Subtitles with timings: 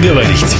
[0.00, 0.56] говорить.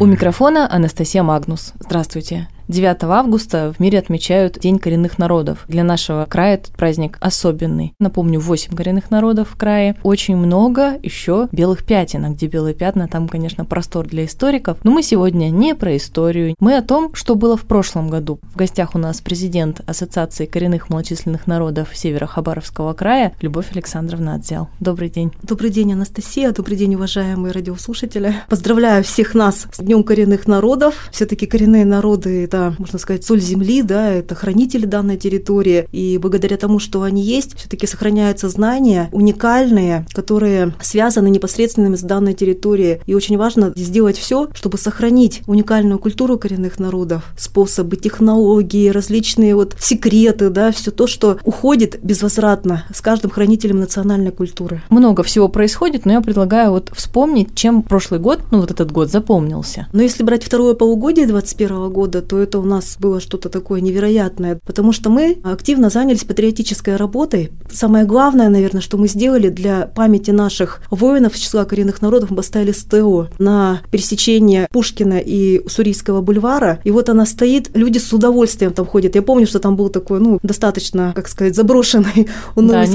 [0.00, 1.72] У микрофона Анастасия Магнус.
[1.80, 2.48] Здравствуйте.
[2.68, 5.64] 9 августа в мире отмечают День коренных народов.
[5.68, 7.94] Для нашего края этот праздник особенный.
[7.98, 9.96] Напомню, 8 коренных народов в крае.
[10.02, 12.26] Очень много еще белых пятен.
[12.26, 14.76] А где белые пятна, там, конечно, простор для историков.
[14.84, 16.54] Но мы сегодня не про историю.
[16.60, 18.38] Мы о том, что было в прошлом году.
[18.52, 24.68] В гостях у нас президент Ассоциации коренных малочисленных народов Северо-Хабаровского края Любовь Александровна Отзял.
[24.78, 25.32] Добрый день.
[25.42, 26.52] Добрый день, Анастасия.
[26.52, 28.34] Добрый день, уважаемые радиослушатели.
[28.50, 31.08] Поздравляю всех нас с Днем коренных народов.
[31.12, 35.88] Все-таки коренные народы– это это, можно сказать, соль земли, да, это хранители данной территории.
[35.92, 42.34] И благодаря тому, что они есть, все-таки сохраняются знания уникальные, которые связаны непосредственно с данной
[42.34, 43.00] территорией.
[43.06, 49.76] И очень важно сделать все, чтобы сохранить уникальную культуру коренных народов, способы, технологии, различные вот
[49.78, 54.82] секреты, да, все то, что уходит безвозвратно с каждым хранителем национальной культуры.
[54.90, 59.10] Много всего происходит, но я предлагаю вот вспомнить, чем прошлый год, ну вот этот год
[59.10, 59.86] запомнился.
[59.92, 64.58] Но если брать второе полугодие 2021 года, то это у нас было что-то такое невероятное,
[64.66, 67.52] потому что мы активно занялись патриотической работой.
[67.70, 72.36] Самое главное, наверное, что мы сделали для памяти наших воинов из числа коренных народов, мы
[72.36, 76.80] поставили СТО на пересечении Пушкина и Сурийского бульвара.
[76.84, 79.14] И вот она стоит, люди с удовольствием там ходят.
[79.14, 82.92] Я помню, что там был такой, ну, достаточно, как сказать, заброшенный унылый да,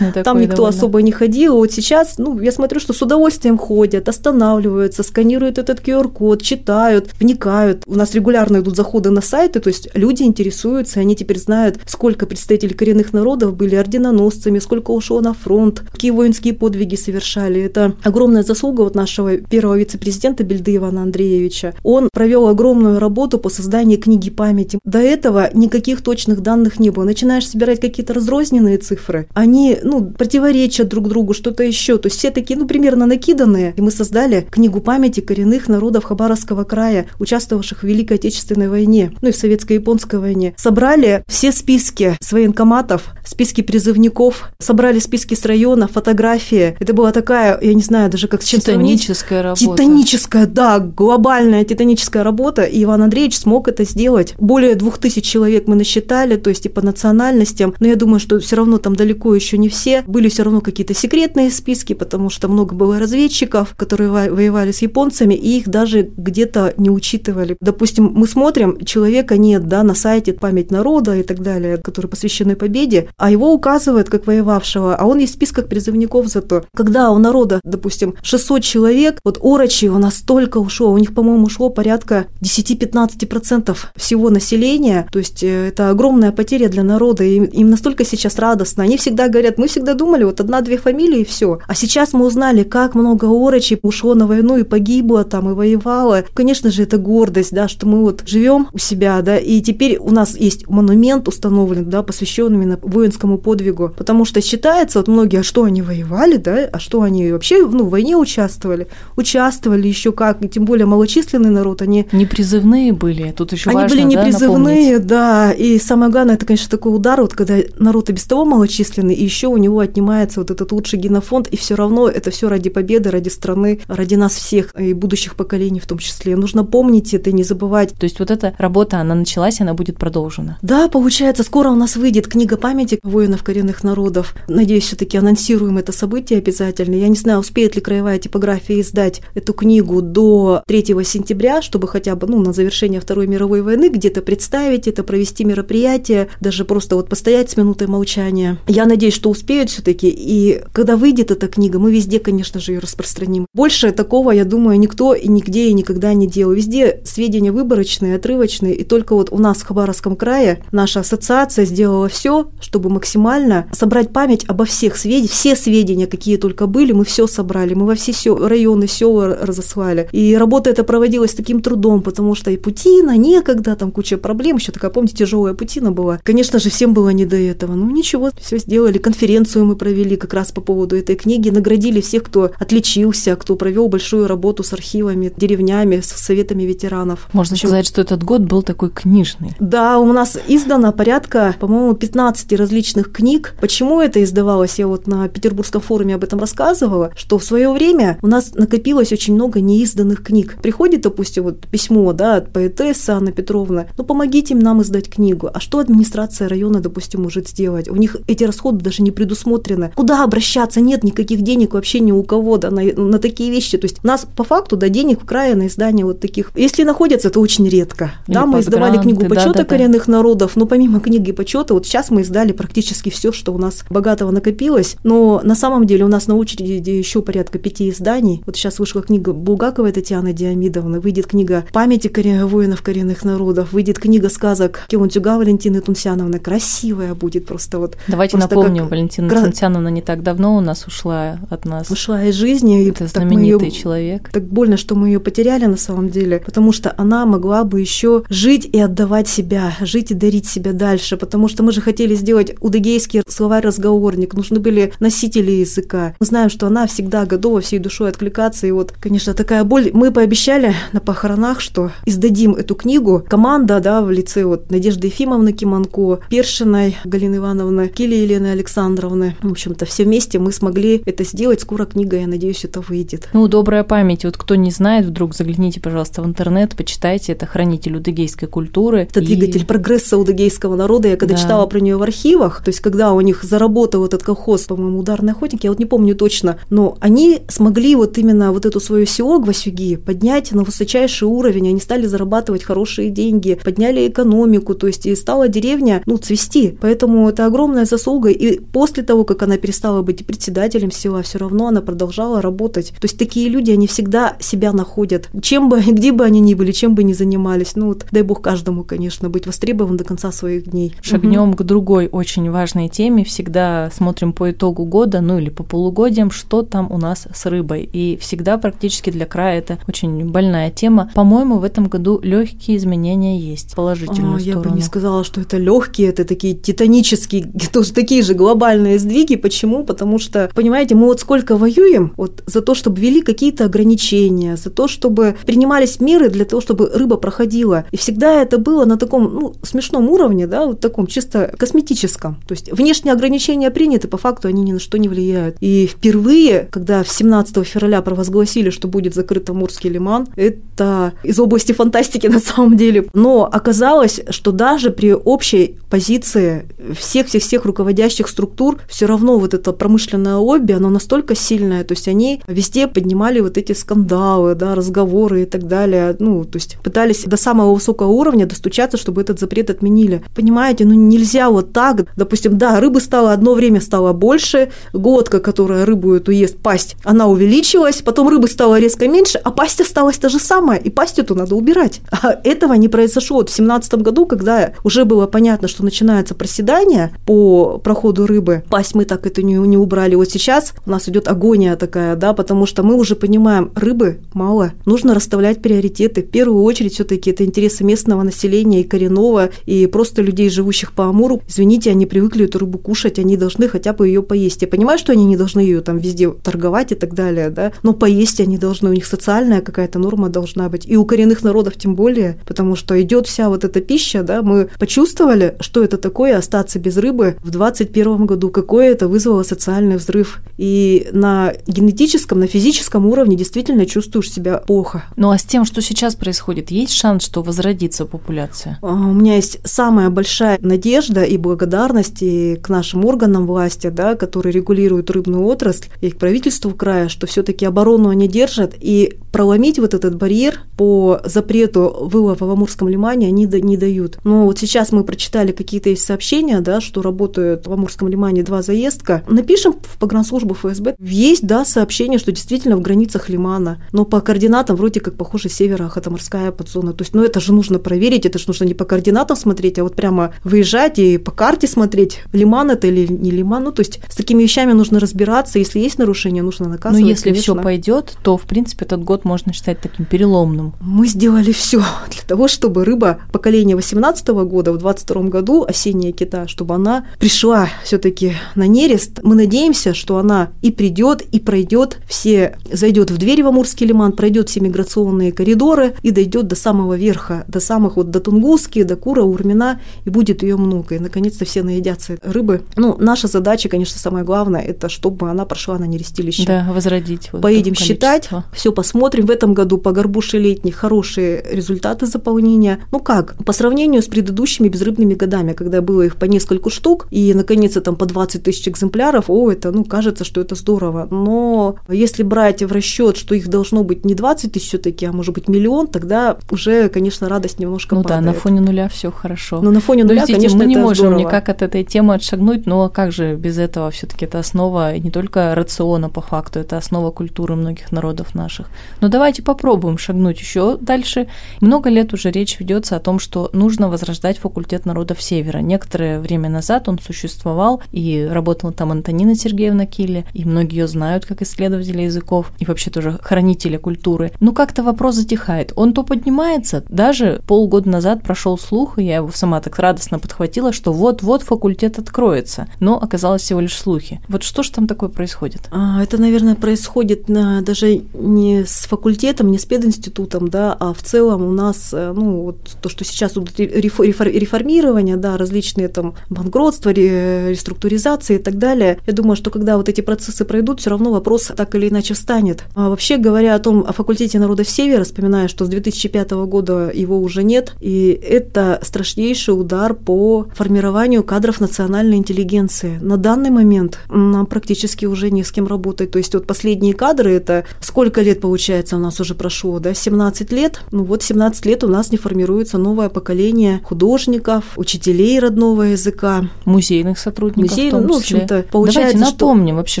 [0.12, 0.76] такой, Там никто довольно.
[0.76, 1.56] особо не ходил.
[1.56, 7.82] Вот сейчас, ну, я смотрю, что с удовольствием ходят, останавливаются, сканируют этот QR-код, читают, вникают.
[7.86, 11.80] У нас регулярно идут заходы заходы на сайты, то есть люди интересуются, они теперь знают,
[11.86, 17.62] сколько представителей коренных народов были орденоносцами, сколько ушло на фронт, какие воинские подвиги совершали.
[17.62, 21.74] Это огромная заслуга вот нашего первого вице-президента Бельды Ивана Андреевича.
[21.82, 24.78] Он провел огромную работу по созданию книги памяти.
[24.84, 27.04] До этого никаких точных данных не было.
[27.04, 31.96] Начинаешь собирать какие-то разрозненные цифры, они ну, противоречат друг другу, что-то еще.
[31.96, 33.72] То есть все такие, ну, примерно накиданные.
[33.74, 39.28] И мы создали книгу памяти коренных народов Хабаровского края, участвовавших в Великой Отечественной войне ну
[39.28, 45.88] и в советско-японской войне, собрали все списки с военкоматов, списки призывников, собрали списки с района,
[45.88, 46.76] фотографии.
[46.78, 49.64] Это была такая, я не знаю даже как с чем Титаническая работа.
[49.64, 54.34] Титаническая, да, глобальная титаническая работа, и Иван Андреевич смог это сделать.
[54.38, 58.40] Более двух тысяч человек мы насчитали, то есть и по национальностям, но я думаю, что
[58.40, 60.02] все равно там далеко еще не все.
[60.06, 65.34] Были все равно какие-то секретные списки, потому что много было разведчиков, которые воевали с японцами,
[65.34, 67.56] и их даже где-то не учитывали.
[67.60, 72.56] Допустим, мы смотрим, человека нет, да, на сайте «Память народа» и так далее, которые посвящены
[72.56, 76.64] победе, а его указывают как воевавшего, а он есть в списках призывников зато.
[76.74, 81.44] Когда у народа, допустим, 600 человек, вот орочи у нас столько ушло, у них, по-моему,
[81.44, 87.70] ушло порядка 10-15% всего населения, то есть э, это огромная потеря для народа, и им
[87.70, 88.84] настолько сейчас радостно.
[88.84, 91.58] Они всегда говорят, мы всегда думали, вот одна-две фамилии и все.
[91.66, 96.24] А сейчас мы узнали, как много орочей ушло на войну и погибло там, и воевало.
[96.34, 100.10] Конечно же, это гордость, да, что мы вот живем у себя, да, и теперь у
[100.10, 105.42] нас есть монумент установлен, да, посвященный именно воинскому подвигу, потому что считается, вот многие, а
[105.42, 110.44] что они воевали, да, а что они вообще, ну, в войне участвовали, участвовали еще как,
[110.44, 112.06] и тем более малочисленный народ, они...
[112.12, 115.06] Не призывные были, тут еще Они важно, были не да, призывные, напомнить.
[115.06, 119.14] да, и самое главное, это, конечно, такой удар, вот когда народ и без того малочисленный,
[119.14, 122.70] и еще у него отнимается вот этот лучший генофонд, и все равно это все ради
[122.70, 126.36] победы, ради страны, ради нас всех и будущих поколений в том числе.
[126.36, 127.92] Нужно помнить это и не забывать.
[127.92, 130.58] То есть вот это работа, она началась, она будет продолжена.
[130.62, 134.34] Да, получается, скоро у нас выйдет книга памяти воинов коренных народов.
[134.48, 136.94] Надеюсь, все таки анонсируем это событие обязательно.
[136.94, 142.14] Я не знаю, успеет ли краевая типография издать эту книгу до 3 сентября, чтобы хотя
[142.16, 147.08] бы ну, на завершение Второй мировой войны где-то представить это, провести мероприятие, даже просто вот
[147.08, 148.58] постоять с минутой молчания.
[148.66, 152.72] Я надеюсь, что успеют все таки и когда выйдет эта книга, мы везде, конечно же,
[152.72, 153.46] ее распространим.
[153.54, 156.52] Больше такого, я думаю, никто и нигде и никогда не делал.
[156.52, 158.72] Везде сведения выборочные, отрывочные, отрывочный.
[158.72, 164.12] И только вот у нас в Хабаровском крае наша ассоциация сделала все, чтобы максимально собрать
[164.12, 168.36] память обо всех сведениях, все сведения, какие только были, мы все собрали, мы во все
[168.36, 170.08] районы, села разослали.
[170.12, 174.72] И работа эта проводилась таким трудом, потому что и путина, некогда, там куча проблем, еще
[174.72, 176.18] такая, помните, тяжелая путина была.
[176.22, 177.74] Конечно же, всем было не до этого.
[177.74, 178.98] Ну ничего, все сделали.
[178.98, 183.88] Конференцию мы провели как раз по поводу этой книги, наградили всех, кто отличился, кто провел
[183.88, 187.28] большую работу с архивами, деревнями, с советами ветеранов.
[187.32, 189.54] Можно сказать, что это этот год был такой книжный.
[189.60, 193.54] Да, у нас издано порядка, по-моему, 15 различных книг.
[193.60, 194.78] Почему это издавалось?
[194.78, 199.12] Я вот на Петербургском форуме об этом рассказывала, что в свое время у нас накопилось
[199.12, 200.56] очень много неизданных книг.
[200.62, 205.50] Приходит, допустим, вот письмо да, от поэтессы Анны Петровны, ну помогите нам издать книгу.
[205.52, 207.88] А что администрация района, допустим, может сделать?
[207.88, 209.92] У них эти расходы даже не предусмотрены.
[209.94, 210.80] Куда обращаться?
[210.80, 213.78] Нет никаких денег вообще ни у кого да, на, на такие вещи.
[213.78, 216.52] То есть у нас по факту да, денег в крае на издание вот таких.
[216.54, 218.11] Если находятся, то очень редко.
[218.26, 219.64] Да, мы издавали книгу почета да, да, да.
[219.64, 223.84] коренных народов, но помимо книги почета, вот сейчас мы издали практически все, что у нас
[223.90, 224.96] богатого накопилось.
[225.04, 228.42] Но на самом деле у нас на очереди еще порядка пяти изданий.
[228.46, 232.46] Вот сейчас вышла книга Булгаковой Татьяны Диамидовны, выйдет книга памяти корен...
[232.46, 236.38] воинов коренных народов, выйдет книга сказок Киунтюга Валентины Тунсяновны.
[236.38, 237.96] Красивая будет просто вот.
[238.08, 241.90] Давайте просто напомним, как Валентина гра- Тунсяновна не так давно у нас ушла от нас.
[241.90, 242.84] Ушла из жизни.
[242.84, 244.30] и Это её- знаменитый человек.
[244.32, 248.01] Так больно, что мы ее потеряли на самом деле, потому что она могла бы еще
[248.28, 252.54] жить и отдавать себя, жить и дарить себя дальше, потому что мы же хотели сделать
[252.60, 256.14] удыгейский словарь-разговорник, нужны были носители языка.
[256.20, 259.90] Мы знаем, что она всегда готова всей душой откликаться, и вот, конечно, такая боль.
[259.92, 263.24] Мы пообещали на похоронах, что издадим эту книгу.
[263.28, 269.36] Команда, да, в лице вот Надежды Ефимовны Киманко, Першиной Галины Ивановны, Кили Елены Александровны.
[269.42, 271.60] В общем-то, все вместе мы смогли это сделать.
[271.60, 273.28] Скоро книга, я надеюсь, это выйдет.
[273.32, 274.24] Ну, добрая память.
[274.24, 277.32] Вот кто не знает, вдруг загляните, пожалуйста, в интернет, почитайте.
[277.32, 279.00] Это хранитель удыгейской культуры.
[279.02, 281.08] Это И- двигатель прогресса удыгейского народа.
[281.08, 281.40] Я когда Да.
[281.40, 285.32] читала про нее в архивах, то есть когда у них заработал этот колхоз, по-моему, ударный
[285.32, 289.38] охотник, я вот не помню точно, но они смогли вот именно вот эту свое село
[289.38, 295.14] Гвасюги поднять на высочайший уровень, они стали зарабатывать хорошие деньги, подняли экономику, то есть и
[295.14, 296.76] стала деревня, ну, цвести.
[296.80, 298.30] Поэтому это огромная заслуга.
[298.30, 302.88] И после того, как она перестала быть председателем села, все равно она продолжала работать.
[303.00, 305.28] То есть такие люди, они всегда себя находят.
[305.42, 307.71] Чем бы, где бы они ни были, чем бы ни занимались.
[307.76, 310.94] Ну, вот, дай бог каждому, конечно, быть востребован до конца своих дней.
[311.00, 313.24] Шагнем к другой очень важной теме.
[313.24, 317.88] Всегда смотрим по итогу года, ну или по полугодиям, что там у нас с рыбой.
[317.92, 321.10] И всегда практически для края это очень больная тема.
[321.14, 325.40] По-моему, в этом году легкие изменения есть, в положительную А, Я бы не сказала, что
[325.40, 329.36] это легкие, это такие титанические, тоже такие же глобальные сдвиги.
[329.36, 329.84] Почему?
[329.84, 334.70] Потому что, понимаете, мы вот сколько воюем вот за то, чтобы ввели какие-то ограничения, за
[334.70, 337.61] то, чтобы принимались меры для того, чтобы рыба проходила.
[337.90, 342.36] И всегда это было на таком ну, смешном уровне, да, вот таком чисто косметическом.
[342.46, 345.56] То есть внешние ограничения приняты, по факту они ни на что не влияют.
[345.60, 351.72] И впервые, когда в 17 февраля провозгласили, что будет закрыт Амурский лиман, это из области
[351.72, 353.06] фантастики на самом деле.
[353.12, 356.66] Но оказалось, что даже при общей позиции
[356.98, 362.42] всех-всех-всех руководящих структур все равно вот это промышленное лобби, оно настолько сильное, то есть они
[362.46, 367.36] везде поднимали вот эти скандалы, да, разговоры и так далее, ну, то есть пытались до
[367.36, 370.22] самого высокого уровня достучаться, чтобы этот запрет отменили.
[370.34, 375.84] Понимаете, ну нельзя вот так, допустим, да, рыбы стало одно время стало больше, глотка, которая
[375.84, 380.28] рыбу эту ест, пасть, она увеличилась, потом рыбы стало резко меньше, а пасть осталась та
[380.28, 382.00] же самая, и пасть эту надо убирать.
[382.22, 383.38] А этого не произошло.
[383.38, 388.94] Вот в 17 году, когда уже было понятно, что начинается проседание по проходу рыбы, пасть
[388.94, 390.14] мы так это не, не убрали.
[390.14, 394.72] Вот сейчас у нас идет агония такая, да, потому что мы уже понимаем, рыбы мало,
[394.86, 396.22] нужно расставлять приоритеты.
[396.22, 401.06] В первую очередь все-таки это интересы местного населения и коренного, и просто людей, живущих по
[401.06, 401.42] Амуру.
[401.48, 404.62] Извините, они привыкли эту рыбу кушать, они должны хотя бы ее поесть.
[404.62, 407.92] Я понимаю, что они не должны ее там везде торговать и так далее, да, но
[407.92, 410.86] поесть они должны, у них социальная какая-то норма должна быть.
[410.86, 414.68] И у коренных народов тем более, потому что идет вся вот эта пища, да, мы
[414.78, 420.40] почувствовали, что это такое остаться без рыбы в 21 году, какое это вызвало социальный взрыв.
[420.58, 425.04] И на генетическом, на физическом уровне действительно чувствуешь себя плохо.
[425.16, 428.78] Ну а с тем, что сейчас происходит, есть шанс, что возродится популяция?
[428.82, 434.16] А, У меня есть самая большая надежда и благодарность и к нашим органам власти, да,
[434.16, 439.78] которые регулируют рыбную отрасль, и к правительству края, что все-таки оборону они держат, и проломить
[439.78, 444.18] вот этот барьер по запрету вылова в Амурском лимане они не дают.
[444.24, 448.60] Но вот сейчас мы прочитали какие-то есть сообщения, да, что работают в Амурском лимане два
[448.60, 449.22] заездка.
[449.26, 450.96] Напишем в погранслужбу ФСБ.
[451.00, 455.86] Есть, да, сообщение, что действительно в границах лимана, но по координатам вроде как похоже севера
[455.86, 456.92] Ахатаморская подзона.
[456.92, 459.84] То есть, ну это же нужно проверить, это же нужно не по координатам смотреть, а
[459.84, 463.64] вот прямо выезжать и по карте смотреть, лиман это или не лиман.
[463.64, 467.02] Ну то есть с такими вещами нужно разбираться, если есть нарушение, нужно Но наказывать.
[467.02, 470.74] Ну, если все пойдет, то в принципе этот год можно считать таким переломным.
[470.80, 476.48] Мы сделали все для того, чтобы рыба поколения 18 года в 22 году, осенняя кита,
[476.48, 479.20] чтобы она пришла все-таки на нерест.
[479.22, 484.12] Мы надеемся, что она и придет, и пройдет все, зайдет в двери в Амурский лиман,
[484.12, 488.82] пройдет все миграционные коридоры и дойдет до самого верха верха, до самых вот до Тунгуски,
[488.82, 490.94] до Кура, Урмина, и будет ее много.
[490.94, 492.62] И наконец-то все наедятся рыбы.
[492.76, 496.46] Ну, наша задача, конечно, самое главное, это чтобы она прошла на нерестилище.
[496.46, 497.30] Да, возродить.
[497.32, 499.26] Вот Поедем считать, все посмотрим.
[499.26, 502.80] В этом году по горбуше летних хорошие результаты заполнения.
[502.90, 507.34] Ну как, по сравнению с предыдущими безрыбными годами, когда было их по нескольку штук, и
[507.34, 511.08] наконец-то там по 20 тысяч экземпляров, о, это, ну, кажется, что это здорово.
[511.10, 515.34] Но если брать в расчет, что их должно быть не 20 тысяч все-таки, а может
[515.34, 518.24] быть миллион, тогда уже, конечно, радость немножко ну падает.
[518.24, 519.60] да, на фоне нуля все хорошо.
[519.60, 521.20] Но на фоне нуля, Подождите, конечно, мы не можем здорово.
[521.20, 525.54] никак от этой темы отшагнуть, но как же без этого все-таки это основа не только
[525.54, 528.68] рациона по факту, это основа культуры многих народов наших.
[529.00, 531.28] Но давайте попробуем шагнуть еще дальше.
[531.60, 535.58] Много лет уже речь ведется о том, что нужно возрождать факультет народов Севера.
[535.58, 541.26] Некоторое время назад он существовал, и работала там Антонина Сергеевна Килли, и многие ее знают
[541.26, 544.32] как исследователя языков, и вообще тоже хранителя культуры.
[544.40, 545.72] Но как-то вопрос затихает.
[545.76, 550.72] Он то поднимается, даже полгода назад прошел слух, и я его сама так радостно подхватила,
[550.72, 552.68] что вот-вот факультет откроется.
[552.80, 554.20] Но оказалось всего лишь слухи.
[554.28, 555.68] Вот что же там такое происходит?
[555.70, 561.02] А, это, наверное, происходит на, даже не с факультетом, не с пединститутом, да, а в
[561.02, 568.36] целом у нас, э, ну, вот то, что сейчас реформирование, да, различные там банкротства, реструктуризации
[568.36, 568.98] и так далее.
[569.06, 572.64] Я думаю, что когда вот эти процессы пройдут, все равно вопрос так или иначе встанет.
[572.74, 577.20] А вообще говоря о том, о факультете народов Севера, вспоминая, что с 2005 года его
[577.20, 582.98] уже нет, и это страшнейший удар по формированию кадров национальной интеллигенции.
[583.00, 586.10] На данный момент нам практически уже не с кем работать.
[586.10, 590.52] То есть вот последние кадры, это сколько лет, получается, у нас уже прошло, да, 17
[590.52, 590.82] лет?
[590.90, 596.48] Ну вот 17 лет у нас не формируется новое поколение художников, учителей родного языка.
[596.64, 600.00] Музейных сотрудников Музей, в том ну, в общем-то, получается, Давайте напомним вообще,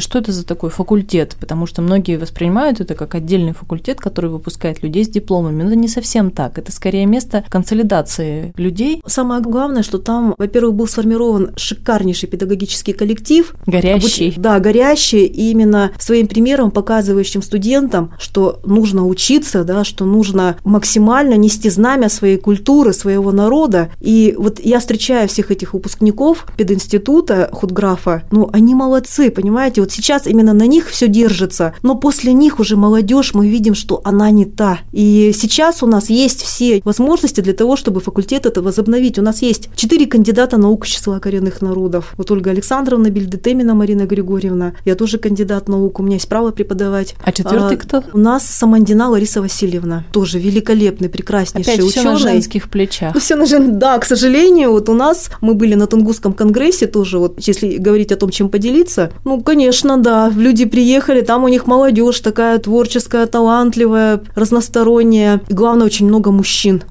[0.00, 4.82] что это за такой факультет, потому что многие воспринимают это как отдельный факультет, который выпускает
[4.82, 5.62] людей с дипломами.
[5.62, 6.58] Но это не совсем так.
[6.62, 9.02] Это скорее место консолидации людей.
[9.04, 13.52] Самое главное, что там, во-первых, был сформирован шикарнейший педагогический коллектив.
[13.66, 14.28] Горящий.
[14.28, 14.38] Обуч...
[14.38, 21.34] Да, горящий, и именно своим примером показывающим студентам, что нужно учиться, да, что нужно максимально
[21.34, 23.90] нести знамя своей культуры, своего народа.
[24.00, 30.28] И вот я встречаю всех этих выпускников пединститута худграфа, ну, они молодцы, понимаете, вот сейчас
[30.28, 34.44] именно на них все держится, но после них уже молодежь, мы видим, что она не
[34.44, 34.78] та.
[34.92, 39.18] И сейчас у нас есть все возможности для того, чтобы факультет это возобновить.
[39.18, 42.12] У нас есть четыре кандидата наук числа коренных народов.
[42.18, 44.74] Вот Ольга Александровна Бельдетемина, Марина Григорьевна.
[44.84, 47.14] Я тоже кандидат наук, у меня есть право преподавать.
[47.24, 48.04] А четвертый а, кто?
[48.12, 50.04] У нас Самандина Лариса Васильевна.
[50.12, 52.00] Тоже великолепный, прекраснейший Опять ученый.
[52.00, 53.14] все на женских плечах.
[53.14, 53.78] Ну, все на жен...
[53.78, 58.12] Да, к сожалению, вот у нас мы были на Тунгусском конгрессе тоже, вот если говорить
[58.12, 63.26] о том, чем поделиться, ну, конечно, да, люди приехали, там у них молодежь такая творческая,
[63.26, 65.40] талантливая, разносторонняя.
[65.48, 66.41] И главное, очень много мужчин,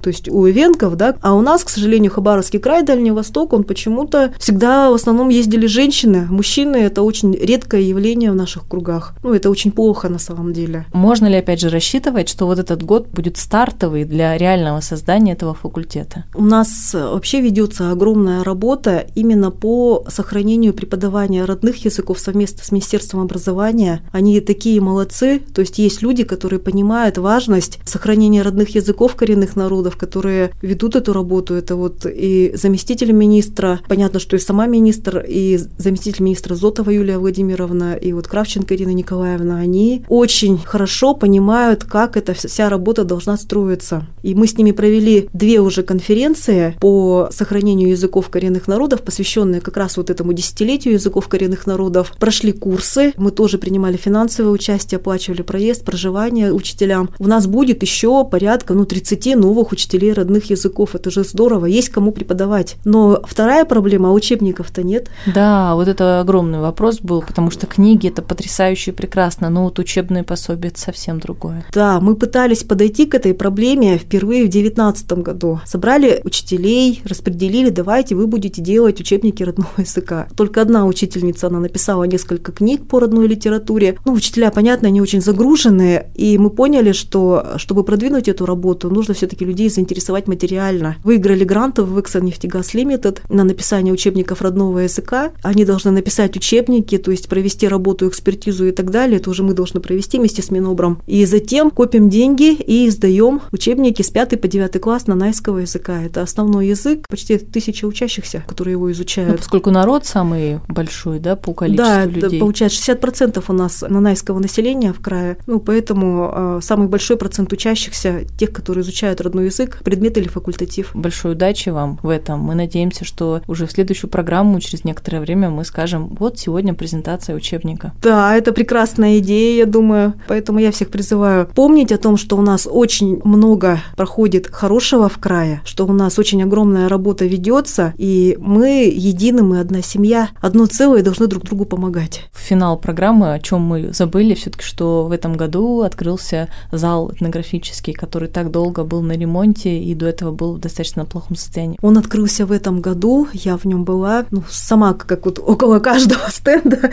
[0.01, 3.63] то есть у ивенков, да, а у нас, к сожалению, Хабаровский край, Дальний Восток, он
[3.63, 6.27] почему-то всегда в основном ездили женщины.
[6.29, 9.15] Мужчины– это очень редкое явление в наших кругах.
[9.23, 10.85] Ну, это очень плохо на самом деле.
[10.93, 15.53] Можно ли, опять же, рассчитывать, что вот этот год будет стартовый для реального создания этого
[15.53, 16.25] факультета?
[16.35, 23.21] У нас вообще ведется огромная работа именно по сохранению преподавания родных языков совместно с Министерством
[23.21, 24.01] образования.
[24.11, 29.97] Они такие молодцы, то есть есть люди, которые понимают важность сохранения родных языков коренных народов,
[29.97, 31.53] которые ведут эту работу.
[31.53, 37.17] Это вот и заместитель министра, понятно, что и сама министр, и заместитель министра Зотова Юлия
[37.17, 43.37] Владимировна, и вот Кравченко Ирина Николаевна, они очень хорошо понимают, как эта вся работа должна
[43.37, 44.07] строиться.
[44.23, 49.77] И мы с ними провели две уже конференции по сохранению языков коренных народов, посвященные как
[49.77, 52.13] раз вот этому десятилетию языков коренных народов.
[52.19, 57.09] Прошли курсы, мы тоже принимали финансовое участие, оплачивали проезд, проживание учителям.
[57.19, 60.95] У нас будет еще порядка ну, 30 новых учителей родных языков.
[60.95, 62.75] Это же здорово, есть кому преподавать.
[62.85, 65.09] Но вторая проблема, а учебников-то нет.
[65.33, 69.79] Да, вот это огромный вопрос был, потому что книги это потрясающе и прекрасно, но вот
[69.79, 71.65] учебные пособия это совсем другое.
[71.73, 75.61] Да, мы пытались подойти к этой проблеме впервые в 2019 году.
[75.65, 80.27] Собрали учителей, распределили, давайте вы будете делать учебники родного языка.
[80.35, 83.97] Только одна учительница, она написала несколько книг по родной литературе.
[84.05, 89.13] Ну, учителя, понятно, они очень загруженные, и мы поняли, что чтобы продвинуть эту работу, нужно
[89.21, 90.95] все-таки людей заинтересовать материально.
[91.03, 95.29] Выиграли гранты в Exxon Нефтегаз Limited на написание учебников родного языка.
[95.43, 99.17] Они должны написать учебники, то есть провести работу, экспертизу и так далее.
[99.17, 101.03] Это уже мы должны провести вместе с Минобром.
[101.05, 106.01] И затем копим деньги и издаем учебники с 5 по 9 класс на найского языка.
[106.01, 109.33] Это основной язык, почти тысяча учащихся, которые его изучают.
[109.33, 112.39] Ну, поскольку народ самый большой, да, по количеству да, людей.
[112.39, 117.53] Да, получается 60% у нас нанайского населения в крае, ну, поэтому э, самый большой процент
[117.53, 120.91] учащихся, тех, которые изучают изучают родной язык, предмет или факультатив.
[120.93, 122.39] Большой удачи вам в этом.
[122.41, 127.35] Мы надеемся, что уже в следующую программу через некоторое время мы скажем, вот сегодня презентация
[127.35, 127.93] учебника.
[128.03, 130.13] Да, это прекрасная идея, я думаю.
[130.27, 135.17] Поэтому я всех призываю помнить о том, что у нас очень много проходит хорошего в
[135.17, 140.67] крае, что у нас очень огромная работа ведется, и мы едины, мы одна семья, одно
[140.67, 142.29] целое, должны друг другу помогать.
[142.31, 147.93] В финал программы, о чем мы забыли, все-таки, что в этом году открылся зал этнографический,
[147.93, 151.77] который так долго был на ремонте и до этого был в достаточно плохом состоянии.
[151.81, 156.23] Он открылся в этом году, я в нем была, ну, сама как вот около каждого
[156.29, 156.91] стенда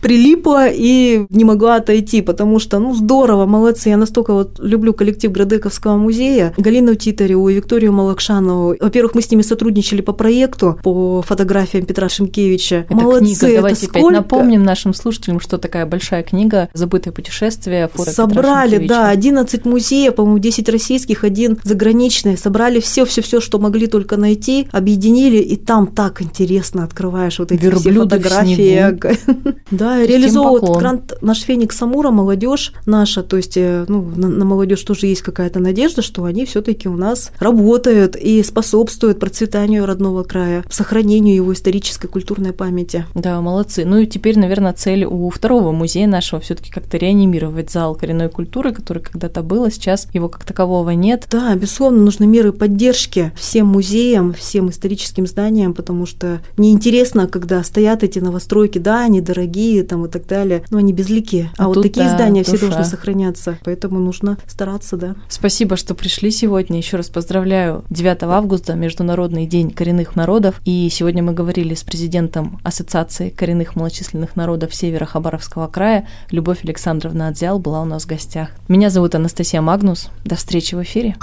[0.00, 3.90] прилипла и не могла отойти, потому что, ну, здорово, молодцы.
[3.90, 6.54] Я настолько вот люблю коллектив Градековского музея.
[6.56, 8.76] Галину Титареву и Викторию Малакшанову.
[8.80, 12.86] Во-первых, мы с ними сотрудничали по проекту, по фотографиям Петра Шимкевича.
[12.88, 13.56] Это молодцы, книга.
[13.56, 14.16] Давайте это опять сколько...
[14.16, 20.38] напомним нашим слушателям, что такая большая книга «Забытое путешествие», фото Собрали, да, 11 музеев, по-моему,
[20.38, 22.36] 10 российских, один заграничный.
[22.36, 27.92] Собрали все-все-все, что могли только найти, объединили, и там так интересно открываешь вот эти все
[27.92, 28.98] фотографии.
[29.70, 34.82] Да, реализовывает грант наш Феникс Амура, молодежь наша, то есть э, ну, на, на молодежь
[34.82, 40.64] тоже есть какая-то надежда, что они все-таки у нас работают и способствуют процветанию родного края,
[40.70, 43.06] сохранению его исторической культурной памяти.
[43.14, 43.84] Да, молодцы.
[43.84, 48.72] Ну и теперь, наверное, цель у второго музея нашего все-таки как-то реанимировать зал коренной культуры,
[48.72, 51.26] который когда-то был, а сейчас его как такового нет.
[51.30, 58.02] Да, безусловно, нужны меры поддержки всем музеям, всем историческим зданиям, потому что неинтересно, когда стоят
[58.02, 61.50] эти новостройки, да, они дорогие, там и так далее, но они безликие.
[61.56, 62.56] А, а вот такие да, здания душа.
[62.56, 65.14] все должны сохраняться, поэтому нужно стараться, да.
[65.28, 66.78] Спасибо, что пришли сегодня.
[66.78, 67.84] Еще раз поздравляю.
[67.90, 70.60] 9 августа Международный день коренных народов.
[70.64, 76.06] И сегодня мы говорили с президентом Ассоциации коренных малочисленных народов Севера Хабаровского края.
[76.30, 78.50] Любовь Александровна Адзял была у нас в гостях.
[78.68, 80.10] Меня зовут Анастасия Магнус.
[80.24, 81.16] До встречи в эфире.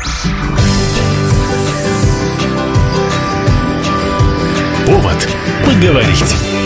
[4.85, 5.27] Повод
[5.65, 6.56] поговорить.